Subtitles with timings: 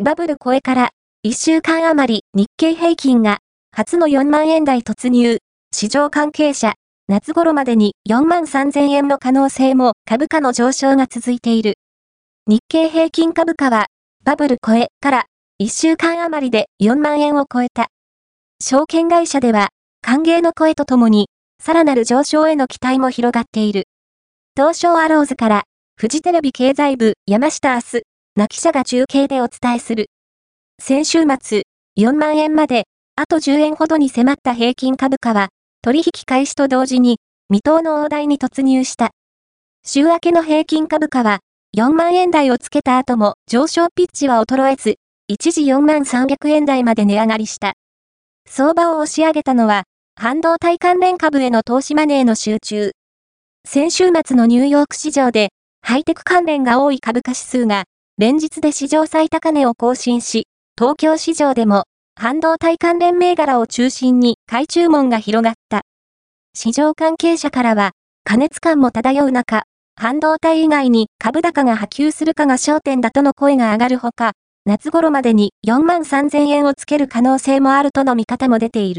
[0.00, 0.90] バブル超えから
[1.26, 3.38] 1週間余り日経平均が
[3.72, 5.38] 初の4万円台突入。
[5.74, 6.74] 市場関係者、
[7.08, 11.74] 夏頃までに4万3000円の可能性も株価の上昇が続いている。
[12.46, 13.86] 日経平均株価は
[14.24, 15.24] バブル超えから
[15.60, 17.88] 1週間余りで4万円を超えた。
[18.62, 19.70] 証券会社では
[20.00, 21.28] 歓迎の声とともに
[21.60, 23.88] さらなる上昇への期待も広がっている。
[24.56, 25.64] 東証アローズから
[25.96, 28.02] フジテレビ経済部山下明日、
[28.38, 30.06] な記者が中継でお伝えする。
[30.80, 31.64] 先週末、
[31.98, 32.84] 4万円まで、
[33.16, 35.48] あと10円ほどに迫った平均株価は、
[35.82, 37.18] 取引開始と同時に、
[37.52, 39.10] 未踏の大台に突入した。
[39.84, 41.40] 週明けの平均株価は、
[41.76, 44.94] 4万円台をつけた後も上昇ピッチは衰えず、
[45.26, 47.74] 一時4万300円台まで値上がりした。
[48.48, 49.82] 相場を押し上げたのは、
[50.14, 52.92] 半導体関連株への投資マネーの集中。
[53.66, 55.48] 先週末のニューヨーク市場で、
[55.82, 57.84] ハイテク関連が多い株価指数が、
[58.18, 61.84] 連日で史上最高値を更新し、東京市場でも、
[62.16, 65.82] 半導体関連銘柄を中心に買い注文が広がった。
[66.52, 67.92] 市場関係者からは、
[68.24, 69.62] 過熱感も漂う中、
[69.94, 74.32] 半導体以外に株高が波及するかが焦点だとの声が上がるほか、
[74.66, 78.96] 夏頃までに4万3000円をつける可能性もあるとの見方も出ている。